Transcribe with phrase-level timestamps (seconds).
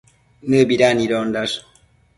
[0.49, 1.55] Nëbida niondash